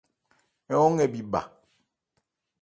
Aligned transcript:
Ń 0.69 0.73
hɔn 0.79 0.91
nkɛ 0.95 1.05
bhi 1.13 1.21
bha. 1.31 1.41